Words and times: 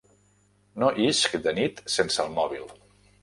No 0.83 0.87
isc 1.09 1.37
de 1.47 1.53
nit 1.59 1.83
sense 1.97 2.25
el 2.27 2.35
mòbil. 2.39 2.65